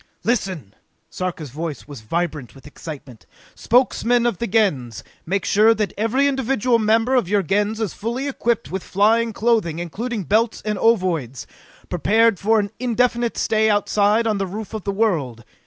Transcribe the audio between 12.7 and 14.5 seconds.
indefinite stay outside on the